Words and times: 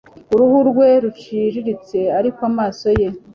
uruhu 0.33 0.57
rwe 0.69 0.89
ruciriritse, 1.03 1.99
ariko 2.19 2.39
amaso 2.51 2.87
ye 2.99 3.09